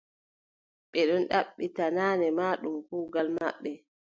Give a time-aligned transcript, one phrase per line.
[0.91, 3.71] Ɓe ɗon ɗaɓɓita, naane ma ɗum kuugal maɓɓe.